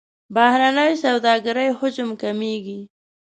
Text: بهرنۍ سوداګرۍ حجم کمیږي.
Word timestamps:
بهرنۍ 0.35 0.91
سوداګرۍ 1.03 1.67
حجم 1.79 2.09
کمیږي. 2.21 2.79